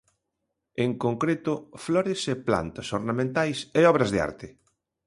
En 0.85 0.91
concreto, 1.03 1.53
flores 1.85 2.21
e 2.33 2.35
plantas 2.47 2.87
ornamentais 2.99 3.57
e 3.79 3.81
obras 3.91 4.09
de 4.11 4.19
arte. 4.27 4.47